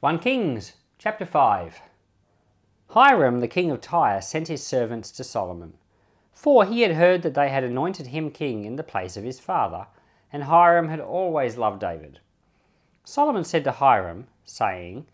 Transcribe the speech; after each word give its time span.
1 0.00 0.20
Kings 0.20 0.74
chapter 0.96 1.26
5 1.26 1.80
Hiram 2.90 3.40
the 3.40 3.48
king 3.48 3.68
of 3.72 3.80
Tyre 3.80 4.20
sent 4.20 4.46
his 4.46 4.64
servants 4.64 5.10
to 5.10 5.24
Solomon, 5.24 5.74
for 6.30 6.64
he 6.64 6.82
had 6.82 6.92
heard 6.92 7.22
that 7.22 7.34
they 7.34 7.48
had 7.48 7.64
anointed 7.64 8.06
him 8.06 8.30
king 8.30 8.64
in 8.64 8.76
the 8.76 8.84
place 8.84 9.16
of 9.16 9.24
his 9.24 9.40
father, 9.40 9.88
and 10.32 10.44
Hiram 10.44 10.86
had 10.86 11.00
always 11.00 11.58
loved 11.58 11.80
David. 11.80 12.20
Solomon 13.02 13.42
said 13.42 13.64
to 13.64 13.72
Hiram, 13.72 14.28
saying, 14.44 15.06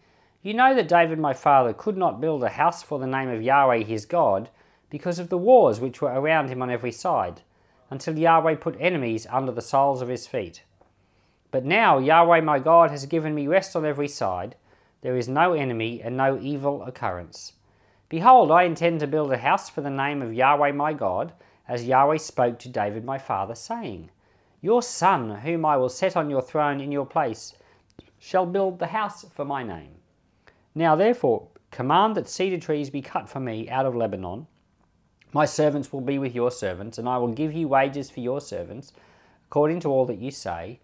You 0.42 0.52
know 0.52 0.74
that 0.74 0.86
David 0.86 1.18
my 1.18 1.32
father 1.32 1.72
could 1.72 1.96
not 1.96 2.20
build 2.20 2.44
a 2.44 2.50
house 2.50 2.82
for 2.82 2.98
the 2.98 3.06
name 3.06 3.30
of 3.30 3.40
Yahweh 3.40 3.84
his 3.84 4.04
God, 4.04 4.50
because 4.90 5.18
of 5.18 5.30
the 5.30 5.38
wars 5.38 5.80
which 5.80 6.02
were 6.02 6.12
around 6.12 6.50
him 6.50 6.60
on 6.60 6.68
every 6.68 6.92
side, 6.92 7.40
until 7.88 8.18
Yahweh 8.18 8.56
put 8.56 8.76
enemies 8.78 9.26
under 9.30 9.50
the 9.50 9.62
soles 9.62 10.02
of 10.02 10.08
his 10.08 10.26
feet. 10.26 10.62
But 11.50 11.64
now 11.64 11.96
Yahweh 11.96 12.42
my 12.42 12.58
God 12.58 12.90
has 12.90 13.06
given 13.06 13.34
me 13.34 13.46
rest 13.46 13.74
on 13.74 13.86
every 13.86 14.08
side 14.08 14.56
there 15.04 15.18
is 15.18 15.28
no 15.28 15.52
enemy 15.52 16.00
and 16.02 16.16
no 16.16 16.38
evil 16.40 16.82
occurrence. 16.82 17.52
Behold, 18.08 18.50
I 18.50 18.62
intend 18.62 19.00
to 19.00 19.06
build 19.06 19.30
a 19.32 19.36
house 19.36 19.68
for 19.68 19.82
the 19.82 19.90
name 19.90 20.22
of 20.22 20.32
Yahweh 20.32 20.72
my 20.72 20.94
God, 20.94 21.34
as 21.68 21.84
Yahweh 21.84 22.16
spoke 22.16 22.58
to 22.60 22.70
David 22.70 23.04
my 23.04 23.18
father, 23.18 23.54
saying, 23.54 24.08
Your 24.62 24.82
son, 24.82 25.28
whom 25.28 25.66
I 25.66 25.76
will 25.76 25.90
set 25.90 26.16
on 26.16 26.30
your 26.30 26.40
throne 26.40 26.80
in 26.80 26.90
your 26.90 27.04
place, 27.04 27.52
shall 28.18 28.46
build 28.46 28.78
the 28.78 28.86
house 28.86 29.26
for 29.30 29.44
my 29.44 29.62
name. 29.62 29.90
Now 30.74 30.96
therefore, 30.96 31.48
command 31.70 32.14
that 32.14 32.26
cedar 32.26 32.58
trees 32.58 32.88
be 32.88 33.02
cut 33.02 33.28
for 33.28 33.40
me 33.40 33.68
out 33.68 33.84
of 33.84 33.94
Lebanon. 33.94 34.46
My 35.34 35.44
servants 35.44 35.92
will 35.92 36.00
be 36.00 36.18
with 36.18 36.34
your 36.34 36.50
servants, 36.50 36.96
and 36.96 37.06
I 37.06 37.18
will 37.18 37.28
give 37.28 37.52
you 37.52 37.68
wages 37.68 38.08
for 38.08 38.20
your 38.20 38.40
servants, 38.40 38.94
according 39.48 39.80
to 39.80 39.90
all 39.90 40.06
that 40.06 40.18
you 40.18 40.30
say. 40.30 40.80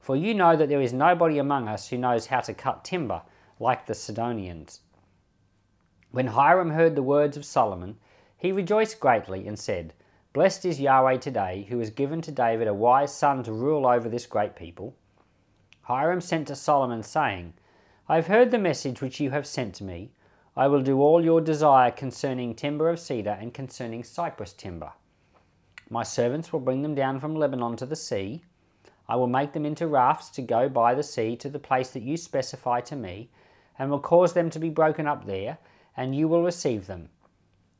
For 0.00 0.16
you 0.16 0.34
know 0.34 0.56
that 0.56 0.68
there 0.68 0.82
is 0.82 0.92
nobody 0.92 1.38
among 1.38 1.68
us 1.68 1.86
who 1.86 1.96
knows 1.96 2.26
how 2.26 2.40
to 2.40 2.52
cut 2.52 2.82
timber 2.82 3.22
like 3.58 3.86
the 3.86 3.94
Sidonians. 3.94 4.80
When 6.10 6.28
Hiram 6.28 6.70
heard 6.70 6.94
the 6.94 7.02
words 7.02 7.36
of 7.36 7.44
Solomon, 7.44 7.96
he 8.36 8.52
rejoiced 8.52 9.00
greatly 9.00 9.46
and 9.46 9.58
said, 9.58 9.94
Blessed 10.32 10.66
is 10.66 10.80
Yahweh 10.80 11.16
today, 11.16 11.66
who 11.70 11.78
has 11.78 11.90
given 11.90 12.20
to 12.22 12.30
David 12.30 12.68
a 12.68 12.74
wise 12.74 13.14
son 13.14 13.42
to 13.44 13.52
rule 13.52 13.86
over 13.86 14.08
this 14.08 14.26
great 14.26 14.54
people. 14.54 14.94
Hiram 15.82 16.20
sent 16.20 16.48
to 16.48 16.54
Solomon, 16.54 17.02
saying, 17.02 17.54
I 18.08 18.16
have 18.16 18.26
heard 18.26 18.50
the 18.50 18.58
message 18.58 19.00
which 19.00 19.18
you 19.18 19.30
have 19.30 19.46
sent 19.46 19.74
to 19.76 19.84
me. 19.84 20.10
I 20.56 20.68
will 20.68 20.82
do 20.82 21.00
all 21.00 21.24
your 21.24 21.40
desire 21.40 21.90
concerning 21.90 22.54
timber 22.54 22.88
of 22.88 23.00
cedar 23.00 23.36
and 23.40 23.54
concerning 23.54 24.04
cypress 24.04 24.52
timber. 24.52 24.92
My 25.88 26.02
servants 26.02 26.52
will 26.52 26.60
bring 26.60 26.82
them 26.82 26.94
down 26.94 27.20
from 27.20 27.34
Lebanon 27.34 27.76
to 27.76 27.86
the 27.86 27.96
sea. 27.96 28.42
I 29.08 29.16
will 29.16 29.26
make 29.28 29.52
them 29.52 29.64
into 29.64 29.86
rafts 29.86 30.30
to 30.30 30.42
go 30.42 30.68
by 30.68 30.94
the 30.94 31.02
sea 31.02 31.36
to 31.36 31.48
the 31.48 31.58
place 31.58 31.90
that 31.90 32.02
you 32.02 32.16
specify 32.16 32.80
to 32.82 32.96
me, 32.96 33.30
and 33.78 33.90
will 33.90 34.00
cause 34.00 34.32
them 34.32 34.50
to 34.50 34.58
be 34.58 34.70
broken 34.70 35.06
up 35.06 35.26
there, 35.26 35.58
and 35.96 36.14
you 36.14 36.28
will 36.28 36.42
receive 36.42 36.86
them. 36.86 37.08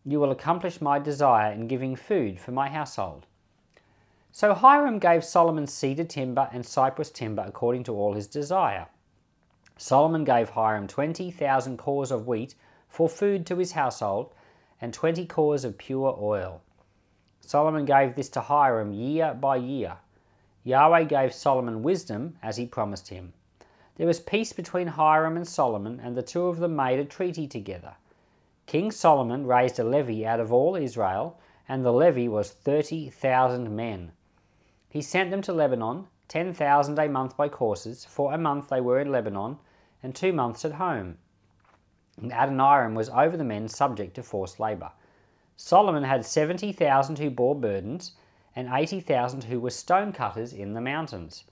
You 0.04 0.20
will 0.20 0.30
accomplish 0.30 0.80
my 0.80 0.98
desire 0.98 1.52
in 1.52 1.66
giving 1.66 1.96
food 1.96 2.38
for 2.38 2.52
my 2.52 2.68
household. 2.68 3.26
So 4.30 4.54
Hiram 4.54 4.98
gave 4.98 5.24
Solomon 5.24 5.66
cedar 5.66 6.04
timber 6.04 6.48
and 6.52 6.64
cypress 6.64 7.10
timber 7.10 7.44
according 7.46 7.84
to 7.84 7.94
all 7.94 8.12
his 8.12 8.26
desire. 8.26 8.86
Solomon 9.78 10.24
gave 10.24 10.50
Hiram 10.50 10.86
20,000 10.86 11.76
cors 11.76 12.10
of 12.10 12.26
wheat 12.26 12.54
for 12.88 13.08
food 13.08 13.44
to 13.46 13.56
his 13.56 13.72
household, 13.72 14.32
and 14.80 14.92
20 14.92 15.26
cors 15.26 15.64
of 15.64 15.78
pure 15.78 16.16
oil. 16.20 16.62
Solomon 17.40 17.84
gave 17.84 18.14
this 18.14 18.28
to 18.30 18.40
Hiram 18.40 18.92
year 18.92 19.34
by 19.34 19.56
year. 19.56 19.96
Yahweh 20.64 21.04
gave 21.04 21.32
Solomon 21.32 21.82
wisdom 21.82 22.36
as 22.42 22.56
he 22.56 22.66
promised 22.66 23.08
him. 23.08 23.32
There 23.96 24.06
was 24.06 24.20
peace 24.20 24.52
between 24.52 24.88
Hiram 24.88 25.36
and 25.36 25.48
Solomon, 25.48 26.00
and 26.00 26.14
the 26.14 26.22
two 26.22 26.46
of 26.46 26.58
them 26.58 26.76
made 26.76 26.98
a 26.98 27.04
treaty 27.04 27.46
together. 27.46 27.94
King 28.66 28.90
Solomon 28.90 29.46
raised 29.46 29.78
a 29.78 29.84
levy 29.84 30.26
out 30.26 30.40
of 30.40 30.52
all 30.52 30.76
Israel, 30.76 31.38
and 31.68 31.84
the 31.84 31.92
levy 31.92 32.28
was 32.28 32.50
30,000 32.50 33.74
men. 33.74 34.12
He 34.90 35.00
sent 35.00 35.30
them 35.30 35.40
to 35.42 35.52
Lebanon, 35.52 36.08
10,000 36.28 36.98
a 36.98 37.08
month 37.08 37.36
by 37.36 37.48
courses. 37.48 38.04
For 38.04 38.32
a 38.32 38.38
month 38.38 38.68
they 38.68 38.80
were 38.80 39.00
in 39.00 39.10
Lebanon, 39.10 39.58
and 40.02 40.14
two 40.14 40.32
months 40.32 40.64
at 40.64 40.72
home. 40.72 41.18
And 42.20 42.32
Adoniram 42.32 42.94
was 42.94 43.08
over 43.08 43.36
the 43.36 43.44
men 43.44 43.68
subject 43.68 44.14
to 44.16 44.22
forced 44.22 44.60
labour. 44.60 44.92
Solomon 45.56 46.04
had 46.04 46.26
70,000 46.26 47.18
who 47.18 47.30
bore 47.30 47.54
burdens, 47.54 48.12
and 48.54 48.68
80,000 48.70 49.44
who 49.44 49.58
were 49.60 49.70
stone 49.70 50.12
cutters 50.12 50.52
in 50.52 50.74
the 50.74 50.80
mountains. 50.80 51.44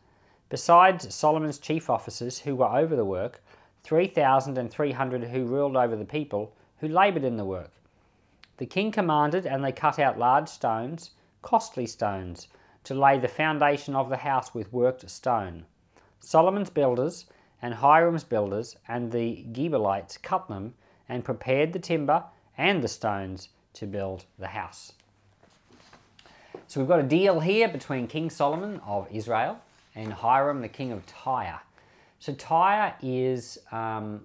Besides 0.55 1.13
Solomon's 1.13 1.59
chief 1.59 1.91
officers 1.91 2.39
who 2.39 2.55
were 2.55 2.69
over 2.69 2.95
the 2.95 3.05
work, 3.05 3.43
3,300 3.83 5.25
who 5.25 5.47
ruled 5.47 5.77
over 5.77 5.97
the 5.97 6.05
people, 6.05 6.55
who 6.79 6.87
laboured 6.87 7.25
in 7.25 7.37
the 7.37 7.45
work. 7.45 7.73
The 8.59 8.67
king 8.67 8.93
commanded, 8.93 9.47
and 9.47 9.65
they 9.65 9.73
cut 9.73 9.99
out 9.99 10.17
large 10.17 10.49
stones, 10.49 11.11
costly 11.43 11.87
stones, 11.87 12.47
to 12.85 12.95
lay 12.95 13.19
the 13.19 13.27
foundation 13.27 13.97
of 13.97 14.09
the 14.09 14.19
house 14.19 14.55
with 14.55 14.73
worked 14.73 15.11
stone. 15.11 15.65
Solomon's 16.21 16.71
builders, 16.71 17.27
and 17.61 17.75
Hiram's 17.75 18.23
builders, 18.23 18.77
and 18.87 19.11
the 19.11 19.45
Gebalites 19.51 20.23
cut 20.23 20.47
them, 20.47 20.75
and 21.09 21.25
prepared 21.25 21.73
the 21.73 21.81
timber 21.81 22.23
and 22.57 22.81
the 22.81 22.87
stones 22.87 23.49
to 23.73 23.89
build 23.89 24.25
the 24.39 24.47
house. 24.47 24.93
So 26.69 26.79
we've 26.79 26.89
got 26.89 27.01
a 27.01 27.03
deal 27.03 27.41
here 27.41 27.67
between 27.67 28.07
King 28.07 28.31
Solomon 28.31 28.81
of 28.87 29.09
Israel 29.11 29.61
and 29.95 30.13
Hiram, 30.13 30.61
the 30.61 30.69
king 30.69 30.93
of 30.93 31.05
Tyre. 31.07 31.61
So 32.19 32.33
Tyre 32.35 32.95
is, 33.03 33.59
um, 33.71 34.23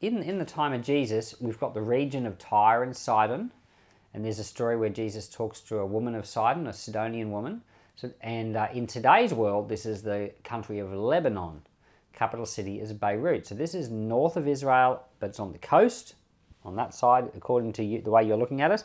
in, 0.00 0.22
in 0.22 0.38
the 0.38 0.44
time 0.44 0.72
of 0.72 0.82
Jesus, 0.82 1.34
we've 1.40 1.58
got 1.58 1.74
the 1.74 1.82
region 1.82 2.26
of 2.26 2.38
Tyre 2.38 2.82
and 2.82 2.96
Sidon, 2.96 3.50
and 4.12 4.24
there's 4.24 4.38
a 4.38 4.44
story 4.44 4.76
where 4.76 4.90
Jesus 4.90 5.28
talks 5.28 5.60
to 5.62 5.78
a 5.78 5.86
woman 5.86 6.14
of 6.14 6.24
Sidon, 6.24 6.66
a 6.66 6.72
Sidonian 6.72 7.30
woman. 7.30 7.62
So, 7.96 8.10
and 8.20 8.56
uh, 8.56 8.68
in 8.72 8.86
today's 8.86 9.34
world, 9.34 9.68
this 9.68 9.86
is 9.86 10.02
the 10.02 10.32
country 10.44 10.78
of 10.78 10.92
Lebanon. 10.92 11.62
Capital 12.12 12.46
city 12.46 12.80
is 12.80 12.92
Beirut. 12.92 13.46
So 13.46 13.56
this 13.56 13.74
is 13.74 13.90
north 13.90 14.36
of 14.36 14.46
Israel, 14.46 15.02
but 15.18 15.30
it's 15.30 15.40
on 15.40 15.52
the 15.52 15.58
coast, 15.58 16.14
on 16.64 16.76
that 16.76 16.94
side, 16.94 17.28
according 17.36 17.72
to 17.74 17.84
you, 17.84 18.00
the 18.00 18.10
way 18.10 18.24
you're 18.24 18.36
looking 18.36 18.60
at 18.60 18.70
it. 18.70 18.84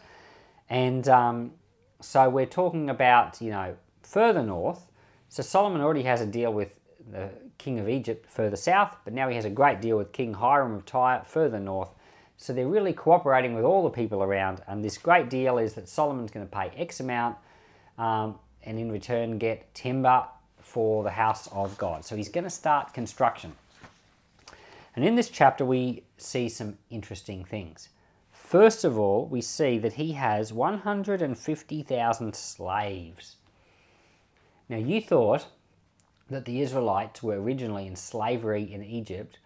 And 0.70 1.08
um, 1.08 1.52
so 2.02 2.28
we're 2.28 2.46
talking 2.46 2.90
about, 2.90 3.40
you 3.40 3.52
know, 3.52 3.76
further 4.02 4.42
north, 4.42 4.89
so 5.30 5.44
Solomon 5.44 5.82
already 5.82 6.04
has 6.04 6.22
a 6.22 6.26
deal 6.26 6.52
with 6.52 6.74
the 7.12 7.30
king 7.58 7.80
of 7.80 7.88
Egypt 7.88 8.26
further 8.30 8.56
south, 8.56 8.96
but 9.04 9.14
now 9.14 9.30
he 9.30 9.36
has 9.36 9.46
a 9.46 9.50
great 9.50 9.80
deal 9.80 9.98
with 9.98 10.12
King 10.12 10.34
Hiram 10.34 10.74
of 10.74 10.86
Tyre 10.86 11.24
further 11.26 11.60
north. 11.60 11.90
So 12.38 12.54
they're 12.54 12.68
really 12.68 12.94
cooperating 12.94 13.54
with 13.54 13.64
all 13.64 13.84
the 13.84 13.90
people 13.90 14.24
around, 14.24 14.62
and 14.68 14.84
this 14.84 14.98
great 14.98 15.30
deal 15.30 15.58
is 15.58 15.74
that 15.74 15.88
Solomon's 15.88 16.32
going 16.32 16.48
to 16.48 16.52
pay 16.52 16.72
X 16.76 17.00
amount 17.00 17.38
um, 17.98 18.40
and 18.64 18.80
in 18.80 18.92
return 18.92 19.38
get 19.38 19.74
timber 19.74 20.26
for 20.58 21.04
the 21.04 21.12
house 21.12 21.48
of 21.52 21.78
God. 21.78 22.06
So 22.06 22.16
he's 22.16 22.30
going 22.30 22.44
to 22.44 22.50
start 22.50 22.94
construction. 22.94 23.54
And 24.96 25.06
in 25.06 25.16
this 25.16 25.30
chapter, 25.30 25.66
we 25.66 26.04
see 26.18 26.50
some 26.50 26.78
interesting 26.90 27.44
things. 27.46 27.90
First 28.32 28.84
of 28.84 28.98
all, 28.98 29.28
we 29.28 29.42
see 29.42 29.78
that 29.78 29.94
he 29.94 30.14
has 30.14 30.52
150,000 30.52 32.36
slaves. 32.36 33.36
Now, 34.70 34.78
you 34.78 35.02
thought 35.02 35.48
that 36.30 36.46
the 36.46 36.62
Israelites 36.62 37.24
were 37.24 37.42
originally 37.42 37.88
in 37.88 37.96
slavery 37.96 38.72
in 38.72 38.84
Egypt, 38.84 39.40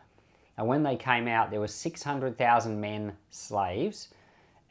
and 0.57 0.67
when 0.67 0.83
they 0.83 0.95
came 0.95 1.27
out, 1.27 1.49
there 1.49 1.59
were 1.59 1.67
600,000 1.67 2.79
men 2.79 3.13
slaves. 3.31 4.09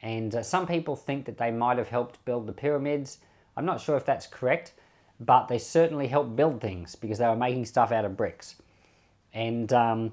And 0.01 0.35
uh, 0.35 0.43
some 0.43 0.67
people 0.67 0.95
think 0.95 1.25
that 1.25 1.37
they 1.37 1.51
might 1.51 1.77
have 1.77 1.89
helped 1.89 2.23
build 2.25 2.45
the 2.45 2.53
pyramids. 2.53 3.19
I'm 3.57 3.65
not 3.65 3.81
sure 3.81 3.97
if 3.97 4.05
that's 4.05 4.27
correct, 4.27 4.73
but 5.19 5.47
they 5.47 5.57
certainly 5.57 6.07
helped 6.07 6.35
build 6.35 6.61
things 6.61 6.95
because 6.95 7.17
they 7.17 7.27
were 7.27 7.35
making 7.35 7.65
stuff 7.65 7.91
out 7.91 8.05
of 8.05 8.17
bricks. 8.17 8.55
And 9.33 9.71
um, 9.73 10.11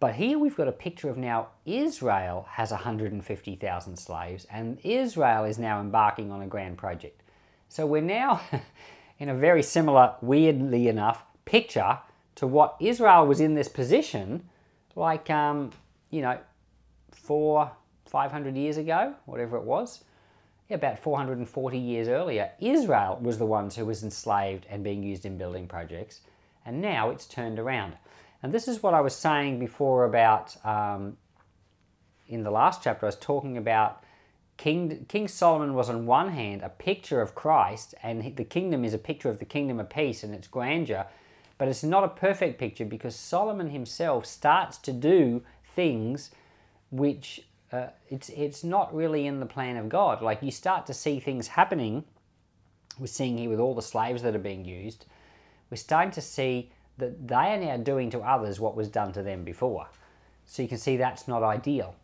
but 0.00 0.14
here 0.14 0.38
we've 0.38 0.56
got 0.56 0.68
a 0.68 0.72
picture 0.72 1.08
of 1.08 1.16
now 1.16 1.48
Israel 1.66 2.46
has 2.50 2.70
150,000 2.70 3.96
slaves, 3.96 4.46
and 4.50 4.78
Israel 4.84 5.44
is 5.44 5.58
now 5.58 5.80
embarking 5.80 6.30
on 6.30 6.42
a 6.42 6.46
grand 6.46 6.78
project. 6.78 7.22
So 7.68 7.86
we're 7.86 8.02
now 8.02 8.40
in 9.18 9.28
a 9.28 9.34
very 9.34 9.62
similar, 9.62 10.14
weirdly 10.20 10.88
enough, 10.88 11.24
picture 11.44 11.98
to 12.36 12.46
what 12.46 12.76
Israel 12.80 13.26
was 13.26 13.40
in 13.40 13.54
this 13.54 13.68
position 13.68 14.48
like, 14.94 15.30
um, 15.30 15.70
you 16.10 16.20
know, 16.20 16.38
four, 17.12 17.70
500 18.06 18.56
years 18.56 18.76
ago, 18.76 19.14
whatever 19.26 19.56
it 19.56 19.62
was. 19.62 20.04
Yeah, 20.68 20.76
about 20.76 20.98
440 20.98 21.78
years 21.78 22.08
earlier, 22.08 22.50
Israel 22.60 23.18
was 23.22 23.38
the 23.38 23.46
ones 23.46 23.76
who 23.76 23.86
was 23.86 24.02
enslaved 24.02 24.66
and 24.68 24.84
being 24.84 25.02
used 25.02 25.24
in 25.24 25.38
building 25.38 25.66
projects, 25.66 26.20
and 26.66 26.82
now 26.82 27.08
it's 27.08 27.26
turned 27.26 27.58
around. 27.58 27.94
And 28.42 28.52
this 28.52 28.68
is 28.68 28.82
what 28.82 28.92
I 28.92 29.00
was 29.00 29.16
saying 29.16 29.58
before 29.58 30.04
about, 30.04 30.56
um, 30.66 31.16
in 32.28 32.42
the 32.42 32.50
last 32.50 32.82
chapter, 32.82 33.06
I 33.06 33.08
was 33.08 33.16
talking 33.16 33.56
about 33.56 34.02
King, 34.58 35.06
King 35.08 35.28
Solomon 35.28 35.72
was 35.72 35.88
on 35.88 36.04
one 36.04 36.30
hand 36.30 36.62
a 36.62 36.68
picture 36.68 37.22
of 37.22 37.34
Christ, 37.34 37.94
and 38.02 38.36
the 38.36 38.44
kingdom 38.44 38.84
is 38.84 38.92
a 38.92 38.98
picture 38.98 39.30
of 39.30 39.38
the 39.38 39.44
kingdom 39.44 39.80
of 39.80 39.88
peace 39.88 40.22
and 40.22 40.34
its 40.34 40.48
grandeur. 40.48 41.06
But 41.56 41.68
it's 41.68 41.84
not 41.84 42.04
a 42.04 42.08
perfect 42.08 42.58
picture 42.58 42.84
because 42.84 43.16
Solomon 43.16 43.70
himself 43.70 44.26
starts 44.26 44.76
to 44.78 44.92
do 44.92 45.42
things 45.74 46.30
which 46.90 47.46
uh, 47.72 47.88
it's 48.08 48.30
it's 48.30 48.64
not 48.64 48.94
really 48.94 49.26
in 49.26 49.40
the 49.40 49.46
plan 49.46 49.76
of 49.76 49.88
God. 49.88 50.22
Like 50.22 50.42
you 50.42 50.50
start 50.50 50.86
to 50.86 50.94
see 50.94 51.20
things 51.20 51.48
happening. 51.48 52.04
We're 52.98 53.06
seeing 53.06 53.38
here 53.38 53.50
with 53.50 53.60
all 53.60 53.74
the 53.74 53.82
slaves 53.82 54.22
that 54.22 54.34
are 54.34 54.40
being 54.40 54.64
used. 54.64 55.06
We're 55.70 55.76
starting 55.76 56.10
to 56.12 56.20
see 56.20 56.72
that 56.96 57.28
they 57.28 57.34
are 57.34 57.58
now 57.58 57.76
doing 57.76 58.10
to 58.10 58.20
others 58.20 58.58
what 58.58 58.74
was 58.74 58.88
done 58.88 59.12
to 59.12 59.22
them 59.22 59.44
before. 59.44 59.88
So 60.46 60.62
you 60.62 60.68
can 60.68 60.78
see 60.78 60.96
that's 60.96 61.28
not 61.28 61.44
ideal. 61.44 61.94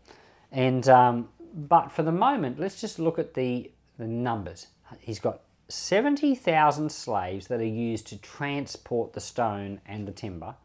And 0.52 0.88
um, 0.88 1.28
but 1.54 1.92
for 1.92 2.02
the 2.02 2.12
moment, 2.12 2.58
let's 2.58 2.80
just 2.80 2.98
look 2.98 3.18
at 3.18 3.34
the 3.34 3.70
the 3.96 4.06
numbers. 4.06 4.66
He's 4.98 5.20
got 5.20 5.40
70,000 5.68 6.90
slaves 6.90 7.46
that 7.46 7.60
are 7.60 7.64
used 7.64 8.06
to 8.08 8.18
transport 8.18 9.12
the 9.12 9.20
stone 9.20 9.80
and 9.86 10.06
the 10.06 10.12
timber. 10.12 10.56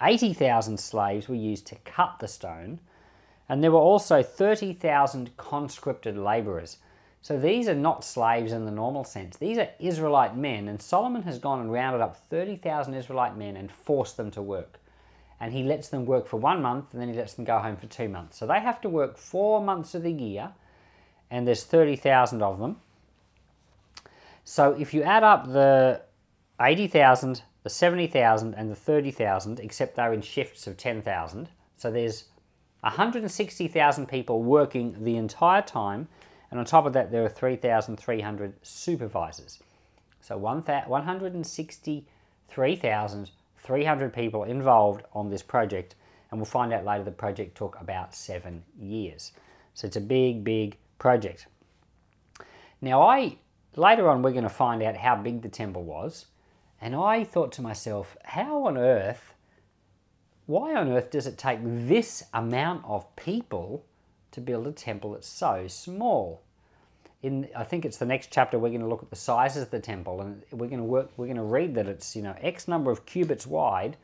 80,000 0.00 0.78
slaves 0.78 1.28
were 1.28 1.34
used 1.34 1.66
to 1.68 1.76
cut 1.84 2.18
the 2.20 2.28
stone 2.28 2.80
and 3.48 3.64
there 3.64 3.72
were 3.72 3.78
also 3.78 4.22
30,000 4.22 5.36
conscripted 5.36 6.16
laborers. 6.16 6.78
So 7.22 7.38
these 7.38 7.68
are 7.68 7.74
not 7.74 8.04
slaves 8.04 8.52
in 8.52 8.64
the 8.64 8.70
normal 8.70 9.04
sense. 9.04 9.36
These 9.36 9.58
are 9.58 9.68
Israelite 9.80 10.36
men, 10.36 10.68
and 10.68 10.80
Solomon 10.80 11.22
has 11.22 11.38
gone 11.38 11.60
and 11.60 11.72
rounded 11.72 12.00
up 12.00 12.16
30,000 12.28 12.94
Israelite 12.94 13.36
men 13.36 13.56
and 13.56 13.72
forced 13.72 14.16
them 14.16 14.30
to 14.32 14.42
work. 14.42 14.78
And 15.40 15.52
he 15.52 15.62
lets 15.62 15.88
them 15.88 16.04
work 16.04 16.26
for 16.26 16.36
one 16.36 16.60
month, 16.62 16.86
and 16.92 17.00
then 17.00 17.08
he 17.08 17.14
lets 17.14 17.34
them 17.34 17.44
go 17.44 17.58
home 17.58 17.76
for 17.76 17.86
two 17.86 18.08
months. 18.08 18.38
So 18.38 18.46
they 18.46 18.60
have 18.60 18.80
to 18.80 18.88
work 18.88 19.16
four 19.16 19.62
months 19.62 19.94
of 19.94 20.02
the 20.02 20.12
year, 20.12 20.50
and 21.30 21.46
there's 21.46 21.64
30,000 21.64 22.42
of 22.42 22.58
them. 22.58 22.80
So 24.44 24.72
if 24.72 24.92
you 24.92 25.02
add 25.02 25.22
up 25.22 25.46
the 25.46 26.02
80,000, 26.60 27.42
the 27.62 27.70
70,000, 27.70 28.54
and 28.54 28.70
the 28.70 28.74
30,000, 28.74 29.60
except 29.60 29.94
they're 29.94 30.12
in 30.12 30.22
shifts 30.22 30.66
of 30.66 30.76
10,000, 30.76 31.48
so 31.76 31.90
there's 31.90 32.24
160,000 32.80 34.06
people 34.06 34.42
working 34.42 35.04
the 35.04 35.16
entire 35.16 35.62
time, 35.62 36.08
and 36.50 36.58
on 36.58 36.66
top 36.66 36.86
of 36.86 36.94
that, 36.94 37.12
there 37.12 37.24
are 37.24 37.28
3,300 37.28 38.54
supervisors. 38.62 39.58
So 40.20 40.36
163,300 43.62 44.12
people 44.12 44.44
involved 44.44 45.02
on 45.12 45.30
this 45.30 45.42
project, 45.42 45.94
and 46.30 46.40
we'll 46.40 46.46
find 46.46 46.72
out 46.72 46.84
later 46.84 47.04
the 47.04 47.10
project 47.10 47.56
took 47.56 47.76
about 47.80 48.14
seven 48.14 48.62
years. 48.78 49.32
So 49.74 49.86
it's 49.86 49.96
a 49.96 50.00
big, 50.00 50.44
big 50.44 50.76
project. 50.98 51.46
Now, 52.80 53.02
I 53.02 53.38
later 53.76 54.08
on 54.08 54.22
we're 54.22 54.32
going 54.32 54.42
to 54.42 54.48
find 54.48 54.82
out 54.82 54.96
how 54.96 55.16
big 55.16 55.42
the 55.42 55.48
temple 55.48 55.84
was, 55.84 56.26
and 56.80 56.94
I 56.94 57.24
thought 57.24 57.52
to 57.52 57.62
myself, 57.62 58.16
how 58.24 58.66
on 58.66 58.78
earth 58.78 59.34
why 60.48 60.74
on 60.74 60.90
earth 60.90 61.10
does 61.10 61.26
it 61.26 61.36
take 61.36 61.58
this 61.62 62.24
amount 62.32 62.82
of 62.86 63.14
people 63.16 63.84
to 64.30 64.40
build 64.40 64.66
a 64.66 64.72
temple 64.72 65.12
that's 65.12 65.28
so 65.28 65.66
small? 65.68 66.42
In, 67.22 67.48
I 67.56 67.64
think 67.64 67.84
it's 67.84 67.96
the 67.96 68.06
next 68.06 68.30
chapter 68.30 68.58
we're 68.58 68.68
going 68.68 68.80
to 68.80 68.86
look 68.86 69.02
at 69.02 69.10
the 69.10 69.16
sizes 69.16 69.64
of 69.64 69.70
the 69.70 69.80
temple 69.80 70.20
and 70.20 70.42
we're 70.52 70.68
going 70.68 70.78
to 70.78 70.84
work 70.84 71.10
we're 71.16 71.26
going 71.26 71.36
to 71.36 71.42
read 71.42 71.74
that 71.74 71.88
it's 71.88 72.14
you 72.14 72.22
know 72.22 72.36
x 72.40 72.68
number 72.68 72.92
of 72.92 73.06
cubits 73.06 73.44
wide 73.44 73.96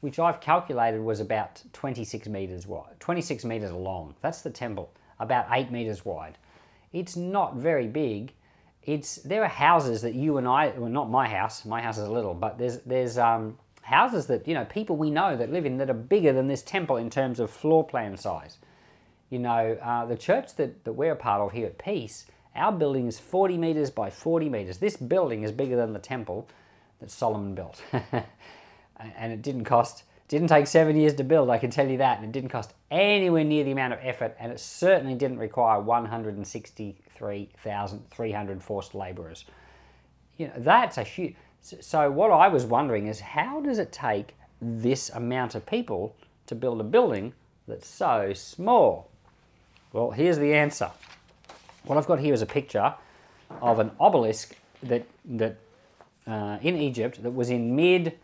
which 0.00 0.18
I've 0.18 0.40
calculated 0.40 1.00
was 1.00 1.18
about 1.18 1.62
26 1.72 2.28
meters 2.28 2.66
wide 2.66 3.00
26 3.00 3.44
meters 3.44 3.72
long. 3.72 4.14
That's 4.20 4.42
the 4.42 4.50
temple 4.50 4.92
about 5.18 5.46
8 5.50 5.72
meters 5.72 6.04
wide. 6.04 6.38
It's 6.92 7.16
not 7.16 7.56
very 7.56 7.88
big. 7.88 8.32
It's 8.84 9.16
there 9.16 9.42
are 9.42 9.48
houses 9.48 10.02
that 10.02 10.14
you 10.14 10.36
and 10.38 10.46
I 10.46 10.68
well 10.76 10.90
not 10.90 11.10
my 11.10 11.28
house 11.28 11.64
my 11.64 11.82
house 11.82 11.98
is 11.98 12.06
a 12.06 12.12
little 12.12 12.34
but 12.34 12.56
there's 12.56 12.78
there's 12.82 13.18
um, 13.18 13.58
houses 13.84 14.26
that, 14.26 14.48
you 14.48 14.54
know, 14.54 14.64
people 14.64 14.96
we 14.96 15.10
know 15.10 15.36
that 15.36 15.52
live 15.52 15.66
in 15.66 15.76
that 15.78 15.90
are 15.90 15.94
bigger 15.94 16.32
than 16.32 16.48
this 16.48 16.62
temple 16.62 16.96
in 16.96 17.10
terms 17.10 17.38
of 17.38 17.50
floor 17.50 17.86
plan 17.86 18.16
size. 18.16 18.58
You 19.30 19.38
know, 19.38 19.78
uh, 19.82 20.06
the 20.06 20.16
church 20.16 20.56
that, 20.56 20.84
that 20.84 20.92
we're 20.92 21.12
a 21.12 21.16
part 21.16 21.40
of 21.40 21.52
here 21.52 21.66
at 21.66 21.78
Peace, 21.78 22.26
our 22.54 22.72
building 22.72 23.06
is 23.06 23.18
40 23.18 23.58
meters 23.58 23.90
by 23.90 24.08
40 24.10 24.48
meters. 24.48 24.78
This 24.78 24.96
building 24.96 25.42
is 25.42 25.52
bigger 25.52 25.76
than 25.76 25.92
the 25.92 25.98
temple 25.98 26.48
that 27.00 27.10
Solomon 27.10 27.54
built. 27.54 27.82
and 27.92 29.32
it 29.32 29.42
didn't 29.42 29.64
cost, 29.64 30.04
didn't 30.28 30.48
take 30.48 30.66
seven 30.66 30.96
years 30.96 31.12
to 31.14 31.24
build, 31.24 31.50
I 31.50 31.58
can 31.58 31.70
tell 31.70 31.88
you 31.88 31.98
that. 31.98 32.18
And 32.18 32.26
it 32.26 32.32
didn't 32.32 32.50
cost 32.50 32.72
anywhere 32.90 33.44
near 33.44 33.64
the 33.64 33.72
amount 33.72 33.92
of 33.92 33.98
effort. 34.02 34.34
And 34.38 34.50
it 34.52 34.60
certainly 34.60 35.14
didn't 35.14 35.38
require 35.38 35.80
163,300 35.80 38.62
forced 38.62 38.94
laborers. 38.94 39.44
You 40.36 40.48
know, 40.48 40.54
that's 40.58 40.98
a 40.98 41.02
huge, 41.02 41.36
so 41.60 42.10
what 42.10 42.30
I 42.30 42.48
was 42.48 42.66
wondering 42.66 43.06
is 43.06 43.20
how 43.20 43.60
does 43.60 43.78
it 43.78 43.90
take 43.90 44.34
this 44.60 45.08
amount 45.10 45.54
of 45.54 45.64
people 45.64 46.14
to 46.46 46.54
build 46.54 46.80
a 46.80 46.84
building 46.84 47.32
that's 47.66 47.88
so 47.88 48.34
small? 48.34 49.10
Well, 49.92 50.10
here's 50.10 50.38
the 50.38 50.52
answer. 50.52 50.90
What 51.84 51.98
I've 51.98 52.06
got 52.06 52.18
here 52.18 52.34
is 52.34 52.42
a 52.42 52.46
picture 52.46 52.94
of 53.60 53.78
an 53.78 53.90
obelisk 54.00 54.56
that 54.82 55.06
that 55.24 55.56
uh, 56.26 56.58
in 56.62 56.76
Egypt 56.76 57.22
that 57.22 57.30
was 57.30 57.50
in 57.50 57.76
mid. 57.76 58.18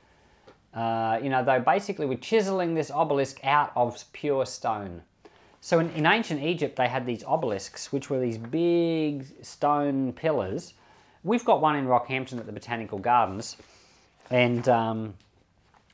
Uh, 0.73 1.19
you 1.21 1.29
know, 1.29 1.45
they 1.45 1.59
basically 1.59 2.07
were 2.07 2.15
chiseling 2.15 2.75
this 2.75 2.93
obelisk 2.93 3.41
out 3.43 3.73
of 3.75 4.05
pure 4.12 4.47
stone. 4.47 5.03
So 5.61 5.81
in, 5.81 5.91
in 5.91 6.07
ancient 6.07 6.45
Egypt, 6.45 6.77
they 6.77 6.87
had 6.87 7.07
these 7.07 7.25
obelisks, 7.25 7.93
which 7.93 8.09
were 8.09 8.21
these 8.21 8.39
big 8.39 9.27
stone 9.45 10.12
pillars 10.12 10.75
We've 11.23 11.45
got 11.45 11.61
one 11.61 11.77
in 11.77 11.87
Rockhampton 11.87 12.39
at 12.39 12.47
the 12.47 12.53
Botanical 12.53 12.99
Gardens, 12.99 13.57
and 14.31 14.67
um, 14.71 15.15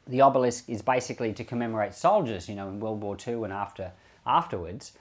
the 0.06 0.20
obelisk 0.20 0.68
is 0.68 0.82
basically 0.82 1.32
to 1.32 1.42
commemorate 1.42 1.94
soldiers, 1.94 2.48
you 2.48 2.54
know, 2.54 2.68
in 2.68 2.78
World 2.78 3.02
War 3.02 3.16
II 3.26 3.42
and 3.42 3.52
after 3.52 3.90
afterwards. 4.24 4.92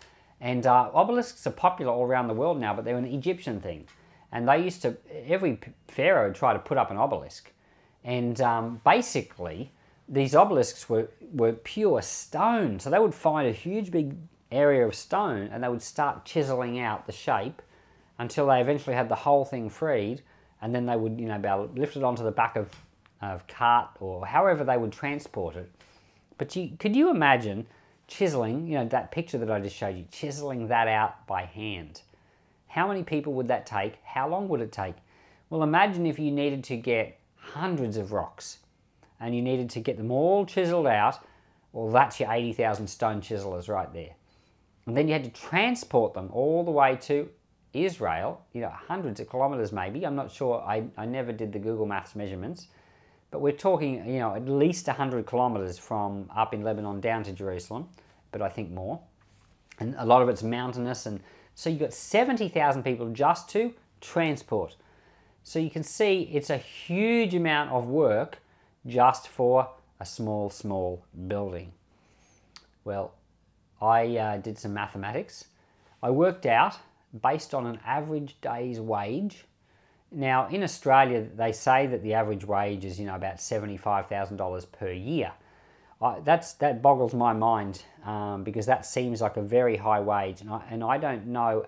And 0.41 0.65
uh, 0.65 0.91
obelisks 0.93 1.47
are 1.47 1.51
popular 1.51 1.91
all 1.91 2.03
around 2.03 2.27
the 2.27 2.33
world 2.33 2.59
now, 2.59 2.73
but 2.73 2.85
they're 2.85 2.97
an 2.97 3.05
Egyptian 3.05 3.61
thing. 3.61 3.87
And 4.31 4.47
they 4.47 4.61
used 4.61 4.81
to, 4.81 4.97
every 5.27 5.59
pharaoh 5.87 6.27
would 6.27 6.35
try 6.35 6.53
to 6.53 6.59
put 6.59 6.77
up 6.77 6.91
an 6.91 6.97
obelisk. 6.97 7.51
And 8.03 8.39
um, 8.41 8.81
basically, 8.83 9.71
these 10.07 10.35
obelisks 10.35 10.89
were, 10.89 11.09
were 11.33 11.53
pure 11.53 12.01
stone. 12.01 12.79
So 12.79 12.89
they 12.89 12.99
would 12.99 13.15
find 13.15 13.47
a 13.47 13.53
huge 13.53 13.91
big 13.91 14.15
area 14.51 14.85
of 14.85 14.93
stone 14.93 15.49
and 15.51 15.63
they 15.63 15.67
would 15.67 15.81
start 15.81 16.25
chiseling 16.25 16.79
out 16.79 17.05
the 17.05 17.11
shape 17.11 17.61
until 18.19 18.47
they 18.47 18.61
eventually 18.61 18.95
had 18.95 19.09
the 19.09 19.15
whole 19.15 19.43
thing 19.43 19.69
freed, 19.69 20.21
and 20.61 20.73
then 20.73 20.85
they 20.85 20.95
would, 20.95 21.19
you 21.19 21.27
know, 21.27 21.37
be 21.37 21.49
able 21.49 21.67
to 21.67 21.79
lift 21.79 21.97
it 21.97 22.03
onto 22.03 22.23
the 22.23 22.31
back 22.31 22.55
of, 22.55 22.69
of 23.21 23.45
cart 23.47 23.89
or 23.99 24.25
however 24.25 24.63
they 24.63 24.77
would 24.77 24.91
transport 24.91 25.55
it. 25.55 25.69
But 26.37 26.55
you, 26.55 26.71
could 26.79 26.95
you 26.95 27.09
imagine 27.09 27.67
chiseling, 28.07 28.67
you 28.67 28.75
know, 28.75 28.87
that 28.87 29.11
picture 29.11 29.37
that 29.37 29.51
I 29.51 29.59
just 29.59 29.75
showed 29.75 29.95
you, 29.95 30.05
chiseling 30.11 30.67
that 30.67 30.87
out 30.87 31.25
by 31.27 31.43
hand? 31.43 32.01
How 32.67 32.87
many 32.87 33.03
people 33.03 33.33
would 33.33 33.47
that 33.47 33.65
take? 33.65 33.95
How 34.03 34.27
long 34.27 34.47
would 34.49 34.61
it 34.61 34.71
take? 34.71 34.95
Well, 35.49 35.63
imagine 35.63 36.05
if 36.05 36.19
you 36.19 36.31
needed 36.31 36.63
to 36.65 36.77
get 36.77 37.19
hundreds 37.35 37.97
of 37.97 38.11
rocks 38.11 38.59
and 39.19 39.35
you 39.35 39.41
needed 39.41 39.69
to 39.71 39.79
get 39.79 39.97
them 39.97 40.11
all 40.11 40.45
chiseled 40.45 40.87
out. 40.87 41.19
Well, 41.71 41.89
that's 41.89 42.19
your 42.19 42.31
80,000 42.31 42.87
stone 42.87 43.21
chiselers 43.21 43.69
right 43.69 43.91
there. 43.93 44.15
And 44.85 44.95
then 44.95 45.07
you 45.07 45.13
had 45.13 45.23
to 45.23 45.29
transport 45.29 46.13
them 46.13 46.29
all 46.31 46.63
the 46.63 46.71
way 46.71 46.97
to 47.03 47.29
Israel, 47.73 48.41
you 48.53 48.61
know, 48.61 48.69
hundreds 48.69 49.19
of 49.19 49.29
kilometers 49.29 49.71
maybe. 49.71 50.05
I'm 50.05 50.15
not 50.15 50.31
sure. 50.31 50.61
I, 50.61 50.85
I 50.97 51.05
never 51.05 51.31
did 51.31 51.51
the 51.51 51.59
Google 51.59 51.85
Maps 51.85 52.15
measurements. 52.15 52.67
But 53.35 53.41
we're 53.41 53.51
talking, 53.51 53.95
you 54.07 54.19
know, 54.19 54.33
at 54.33 54.47
least 54.47 54.87
100 54.87 55.25
kilometers 55.25 55.77
from 55.77 56.29
up 56.33 56.53
in 56.53 56.61
Lebanon 56.61 57.01
down 57.01 57.23
to 57.23 57.33
Jerusalem, 57.33 57.89
but 58.31 58.41
I 58.41 58.47
think 58.47 58.71
more. 58.71 59.01
And 59.77 59.93
a 59.97 60.05
lot 60.05 60.21
of 60.21 60.29
it's 60.29 60.41
mountainous. 60.41 61.05
And 61.05 61.19
so 61.53 61.69
you've 61.69 61.81
got 61.81 61.93
70,000 61.93 62.81
people 62.83 63.09
just 63.09 63.49
to 63.49 63.73
transport. 63.99 64.77
So 65.43 65.59
you 65.59 65.69
can 65.69 65.83
see 65.83 66.29
it's 66.31 66.49
a 66.49 66.55
huge 66.55 67.35
amount 67.35 67.71
of 67.71 67.87
work 67.87 68.37
just 68.87 69.27
for 69.27 69.69
a 69.99 70.05
small, 70.05 70.49
small 70.49 71.03
building. 71.27 71.73
Well, 72.85 73.15
I 73.81 74.15
uh, 74.15 74.37
did 74.37 74.57
some 74.57 74.73
mathematics. 74.73 75.43
I 76.01 76.09
worked 76.09 76.45
out 76.45 76.77
based 77.21 77.53
on 77.53 77.67
an 77.67 77.79
average 77.85 78.37
day's 78.39 78.79
wage. 78.79 79.43
Now, 80.11 80.47
in 80.47 80.63
Australia, 80.63 81.27
they 81.35 81.51
say 81.51 81.87
that 81.87 82.01
the 82.03 82.13
average 82.13 82.45
wage 82.45 82.85
is, 82.85 82.99
you 82.99 83.05
know, 83.05 83.15
about 83.15 83.37
$75,000 83.37 84.71
per 84.71 84.91
year. 84.91 85.33
I, 86.01 86.19
that's, 86.19 86.53
that 86.53 86.81
boggles 86.81 87.13
my 87.13 87.33
mind 87.33 87.83
um, 88.05 88.43
because 88.43 88.65
that 88.67 88.85
seems 88.85 89.21
like 89.21 89.37
a 89.37 89.41
very 89.41 89.77
high 89.77 89.99
wage. 89.99 90.41
And 90.41 90.49
I, 90.49 90.63
and 90.69 90.83
I 90.83 90.97
don't 90.97 91.27
know, 91.27 91.65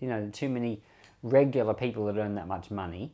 you 0.00 0.08
know, 0.08 0.28
too 0.32 0.48
many 0.48 0.82
regular 1.22 1.74
people 1.74 2.06
that 2.06 2.16
earn 2.16 2.34
that 2.36 2.46
much 2.46 2.70
money. 2.70 3.12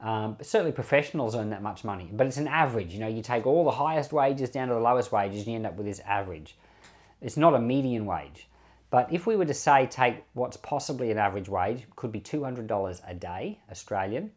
Um, 0.00 0.38
certainly 0.40 0.72
professionals 0.72 1.36
earn 1.36 1.50
that 1.50 1.62
much 1.62 1.84
money, 1.84 2.08
but 2.10 2.26
it's 2.26 2.38
an 2.38 2.48
average. 2.48 2.94
You 2.94 3.00
know, 3.00 3.08
you 3.08 3.20
take 3.20 3.46
all 3.46 3.64
the 3.64 3.72
highest 3.72 4.12
wages 4.12 4.48
down 4.48 4.68
to 4.68 4.74
the 4.74 4.80
lowest 4.80 5.12
wages 5.12 5.40
and 5.40 5.48
you 5.48 5.54
end 5.56 5.66
up 5.66 5.76
with 5.76 5.84
this 5.84 6.00
average. 6.00 6.56
It's 7.20 7.36
not 7.36 7.54
a 7.54 7.58
median 7.58 8.06
wage. 8.06 8.48
But 8.90 9.12
if 9.12 9.26
we 9.26 9.36
were 9.36 9.46
to 9.46 9.54
say 9.54 9.86
take 9.86 10.24
what's 10.34 10.56
possibly 10.56 11.10
an 11.10 11.18
average 11.18 11.48
wage, 11.48 11.86
could 11.96 12.12
be 12.12 12.20
$200 12.20 13.00
a 13.06 13.14
day 13.14 13.58
Australian 13.70 14.30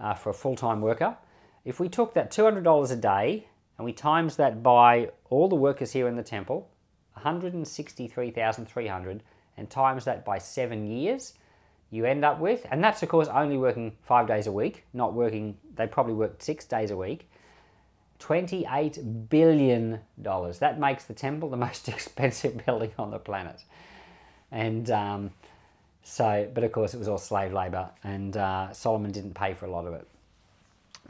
uh, 0.00 0.14
for 0.14 0.30
a 0.30 0.34
full-time 0.34 0.80
worker. 0.80 1.16
if 1.64 1.80
we 1.80 1.88
took 1.88 2.14
that 2.14 2.30
$200 2.30 2.90
a 2.90 2.96
day 2.96 3.48
and 3.76 3.84
we 3.84 3.92
times 3.92 4.36
that 4.36 4.62
by 4.62 5.10
all 5.28 5.48
the 5.48 5.56
workers 5.56 5.92
here 5.92 6.08
in 6.08 6.16
the 6.16 6.22
temple, 6.22 6.70
163,300, 7.14 9.22
and 9.56 9.68
times 9.68 10.04
that 10.04 10.24
by 10.24 10.38
seven 10.38 10.86
years, 10.86 11.34
you 11.90 12.04
end 12.04 12.24
up 12.24 12.38
with, 12.38 12.64
and 12.70 12.82
that's 12.82 13.02
of 13.02 13.08
course 13.08 13.28
only 13.28 13.56
working 13.56 13.96
five 14.02 14.28
days 14.28 14.46
a 14.46 14.52
week, 14.52 14.84
not 14.92 15.14
working, 15.14 15.56
they 15.74 15.86
probably 15.86 16.14
work 16.14 16.42
six 16.42 16.64
days 16.64 16.90
a 16.90 16.96
week, 16.96 17.28
$28 18.20 19.28
billion. 19.28 20.00
That 20.18 20.76
makes 20.78 21.04
the 21.04 21.14
temple 21.14 21.50
the 21.50 21.56
most 21.68 21.88
expensive 21.88 22.64
building 22.64 22.92
on 22.98 23.10
the 23.10 23.18
planet. 23.18 23.62
And 24.50 24.90
um, 24.90 25.30
so, 26.02 26.48
but 26.52 26.64
of 26.64 26.72
course, 26.72 26.94
it 26.94 26.98
was 26.98 27.08
all 27.08 27.18
slave 27.18 27.52
labor, 27.52 27.90
and 28.02 28.36
uh, 28.36 28.72
Solomon 28.72 29.12
didn't 29.12 29.34
pay 29.34 29.54
for 29.54 29.66
a 29.66 29.70
lot 29.70 29.86
of 29.86 29.92
it. 29.94 30.08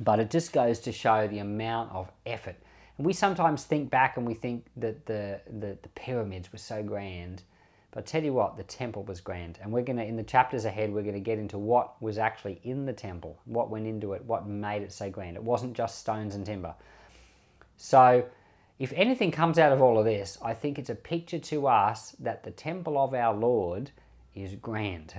But 0.00 0.18
it 0.20 0.30
just 0.30 0.52
goes 0.52 0.80
to 0.80 0.92
show 0.92 1.26
the 1.28 1.38
amount 1.38 1.92
of 1.92 2.10
effort. 2.26 2.56
And 2.96 3.06
we 3.06 3.12
sometimes 3.12 3.64
think 3.64 3.90
back 3.90 4.16
and 4.16 4.26
we 4.26 4.34
think 4.34 4.66
that 4.76 5.06
the, 5.06 5.40
the, 5.46 5.78
the 5.80 5.88
pyramids 5.94 6.52
were 6.52 6.58
so 6.58 6.82
grand. 6.82 7.42
But 7.92 8.00
I 8.00 8.02
tell 8.02 8.24
you 8.24 8.32
what, 8.32 8.56
the 8.56 8.64
temple 8.64 9.04
was 9.04 9.20
grand. 9.20 9.58
And 9.62 9.72
we're 9.72 9.82
going 9.82 9.98
to, 9.98 10.04
in 10.04 10.16
the 10.16 10.24
chapters 10.24 10.64
ahead, 10.64 10.92
we're 10.92 11.02
going 11.02 11.14
to 11.14 11.20
get 11.20 11.38
into 11.38 11.58
what 11.58 12.00
was 12.02 12.18
actually 12.18 12.60
in 12.64 12.84
the 12.84 12.92
temple, 12.92 13.38
what 13.44 13.70
went 13.70 13.86
into 13.86 14.12
it, 14.12 14.24
what 14.24 14.46
made 14.48 14.82
it 14.82 14.92
so 14.92 15.10
grand. 15.10 15.36
It 15.36 15.42
wasn't 15.42 15.74
just 15.74 15.98
stones 15.98 16.34
and 16.34 16.44
timber. 16.44 16.74
So, 17.78 18.26
if 18.78 18.92
anything 18.94 19.30
comes 19.30 19.58
out 19.58 19.72
of 19.72 19.80
all 19.80 19.98
of 19.98 20.04
this, 20.04 20.36
I 20.42 20.52
think 20.52 20.78
it's 20.78 20.90
a 20.90 20.94
picture 20.94 21.38
to 21.38 21.68
us 21.68 22.10
that 22.18 22.42
the 22.42 22.50
temple 22.50 22.98
of 22.98 23.14
our 23.14 23.34
Lord 23.34 23.92
is 24.34 24.54
grand. 24.56 25.14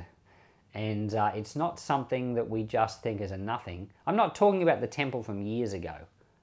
And 0.74 1.16
uh, 1.16 1.32
it's 1.34 1.56
not 1.56 1.80
something 1.80 2.36
that 2.36 2.50
we 2.50 2.63
just 2.63 3.01
think 3.01 3.22
is 3.22 3.32
a 3.32 3.38
nothing. 3.38 3.89
I'm 4.06 4.16
not 4.16 4.36
talking 4.36 4.62
about 4.62 4.82
the 4.82 4.88
temple 4.88 5.24
from 5.24 5.42
years 5.42 5.74
ago. 5.74 5.96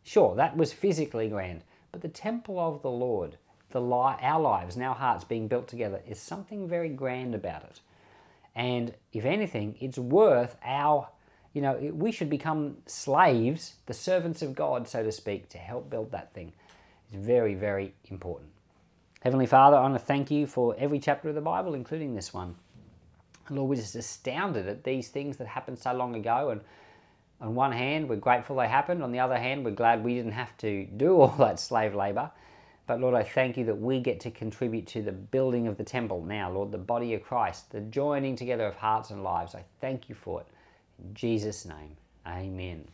Sure, 0.03 0.35
that 0.37 0.57
was 0.57 0.73
physically 0.73 1.29
grand. 1.29 1.63
But 1.93 2.01
the 2.01 2.09
temple 2.09 2.59
of 2.59 2.83
the 2.83 2.91
Lord, 2.91 3.37
the 3.71 3.81
li- 3.81 4.17
our 4.21 4.41
lives 4.41 4.75
and 4.75 4.85
our 4.85 4.95
hearts 4.95 5.25
being 5.25 5.49
built 5.49 5.69
together, 5.69 6.03
is 6.07 6.19
something 6.19 6.67
very 6.67 6.89
grand 6.89 7.35
about 7.35 7.63
it. 7.65 7.81
And 8.55 8.95
if 9.13 9.27
anything, 9.27 9.77
it's 9.81 9.99
worth 9.99 10.57
our, 10.65 11.09
you 11.57 11.63
know, 11.63 11.73
we 11.95 12.13
should 12.13 12.29
become 12.29 12.77
slaves, 12.85 13.77
the 13.87 13.95
servants 13.95 14.43
of 14.43 14.55
God, 14.55 14.87
so 14.87 15.03
to 15.03 15.11
speak, 15.11 15.49
to 15.49 15.57
help 15.57 15.89
build 15.89 16.11
that 16.11 16.35
thing. 16.35 16.53
It's 17.09 17.17
very, 17.17 17.55
very 17.55 17.95
important. 18.11 18.51
Heavenly 19.23 19.47
Father, 19.47 19.79
I 19.79 19.81
want 19.81 19.95
to 19.95 19.99
thank 19.99 20.31
you 20.31 20.47
for 20.47 20.77
every 20.79 20.99
chapter 20.99 21.31
of 21.31 21.35
the 21.35 21.41
Bible, 21.41 21.73
including 21.73 22.15
this 22.15 22.35
one. 22.35 22.57
Lord, 23.49 23.71
we're 23.71 23.77
just 23.77 23.95
astounded 23.95 24.69
at 24.69 24.85
these 24.85 25.09
things 25.09 25.39
that 25.39 25.47
happened 25.47 25.79
so 25.79 25.95
long 25.95 26.15
ago. 26.15 26.51
And 26.51 26.61
on 27.41 27.55
one 27.55 27.73
hand, 27.73 28.11
we're 28.11 28.17
grateful 28.17 28.57
they 28.57 28.69
happened. 28.69 29.03
On 29.03 29.11
the 29.11 29.21
other 29.21 29.39
hand, 29.39 29.65
we're 29.65 29.71
glad 29.71 30.05
we 30.05 30.13
didn't 30.13 30.33
have 30.33 30.55
to 30.59 30.85
do 30.85 31.19
all 31.19 31.29
that 31.39 31.59
slave 31.59 31.95
labor. 31.95 32.31
But 32.87 33.01
Lord, 33.01 33.15
I 33.15 33.23
thank 33.23 33.57
you 33.57 33.65
that 33.65 33.81
we 33.81 33.99
get 34.01 34.21
to 34.21 34.31
contribute 34.31 34.87
to 34.89 35.01
the 35.01 35.13
building 35.13 35.69
of 35.69 35.79
the 35.79 35.85
temple 35.85 36.23
now, 36.23 36.51
Lord, 36.51 36.71
the 36.71 36.77
body 36.77 37.15
of 37.15 37.23
Christ, 37.23 37.73
the 37.73 37.81
joining 37.81 38.37
together 38.37 38.67
of 38.67 38.75
hearts 38.75 39.09
and 39.09 39.25
lives. 39.25 39.55
I 39.55 39.65
thank 39.81 40.11
you 40.11 40.15
for 40.15 40.43
it. 40.43 40.47
Jesus' 41.15 41.65
name, 41.67 41.97
amen. 42.27 42.89